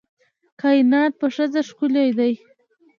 کائنات 0.61 1.11
په 1.19 1.27
ښځه 1.35 1.61
ښکلي 1.67 2.07
دي 2.17 2.33